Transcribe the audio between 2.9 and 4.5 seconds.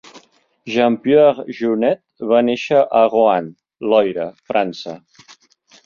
a Roanne, Loira,